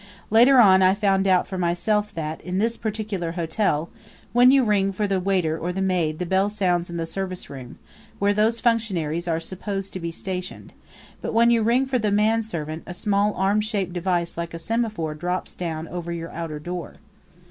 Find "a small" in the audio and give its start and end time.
12.87-13.35